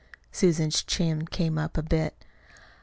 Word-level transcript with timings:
Susan's 0.31 0.81
chin 0.81 1.27
came 1.27 1.59
up 1.59 1.77
a 1.77 1.83
bit. 1.83 2.25